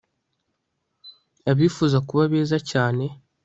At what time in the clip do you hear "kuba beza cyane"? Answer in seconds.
2.07-3.05